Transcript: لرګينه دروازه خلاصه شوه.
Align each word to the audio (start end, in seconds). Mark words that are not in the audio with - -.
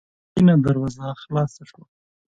لرګينه 0.27 0.55
دروازه 0.65 1.07
خلاصه 1.21 1.61
شوه. 1.69 1.83